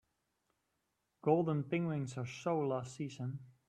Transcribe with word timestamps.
Golden 1.21 1.63
penguins 1.63 2.17
are 2.17 2.25
so 2.25 2.57
last 2.61 2.95
season. 2.95 3.37